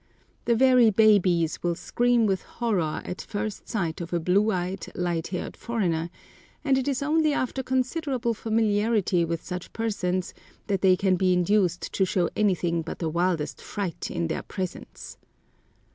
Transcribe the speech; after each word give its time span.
The 0.45 0.55
very 0.55 0.89
babies 0.89 1.61
will 1.61 1.75
scream 1.75 2.25
with 2.25 2.41
horror 2.41 3.03
at 3.05 3.21
first 3.21 3.69
sight 3.69 4.01
of 4.01 4.11
a 4.11 4.19
blue 4.19 4.51
eyed, 4.51 4.87
light 4.95 5.27
haired 5.27 5.55
foreigner, 5.55 6.09
and 6.63 6.75
it 6.75 6.87
is 6.87 7.03
only 7.03 7.33
after 7.33 7.61
considerable 7.61 8.33
familiarity 8.33 9.23
with 9.23 9.45
such 9.45 9.71
persons 9.73 10.33
that 10.65 10.81
they 10.81 10.97
can 10.97 11.17
be 11.17 11.33
induced 11.33 11.93
to 11.93 12.03
show 12.03 12.31
anything 12.35 12.81
but 12.81 12.97
the 12.97 13.09
wildest 13.09 13.61
fright 13.61 14.09
in 14.09 14.25
their 14.25 14.41
presence. 14.41 15.17